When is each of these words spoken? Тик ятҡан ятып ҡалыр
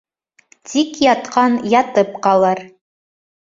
Тик 0.71 0.95
ятҡан 1.03 1.59
ятып 1.75 2.17
ҡалыр 2.25 2.65